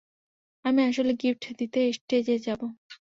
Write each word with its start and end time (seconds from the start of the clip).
আমি 0.65 0.81
আসলে 0.83 1.11
গিফট 1.13 1.43
দিতে 1.59 1.79
স্টেজে 1.93 2.35
যাবো। 2.39 2.65